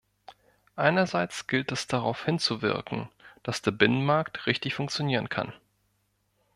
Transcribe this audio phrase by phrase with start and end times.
[0.75, 3.07] Einerseits gilt es daraufhinzuwirken,
[3.43, 5.53] dass der Binnenmarkt richtig funktionieren kann.